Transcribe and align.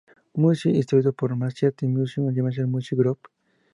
Music, 0.35 0.71
y 0.71 0.77
distribuido 0.77 1.13
por 1.13 1.35
Machete 1.35 1.85
Music 1.85 2.17
y 2.25 2.27
Universal 2.27 2.65
Music 2.65 2.97
Group. 2.97 3.19